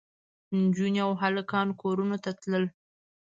نجونې 0.61 0.99
او 1.05 1.11
هلکان 1.21 1.67
کورونو 1.81 2.15
ته 2.23 2.29
تلل. 2.39 2.65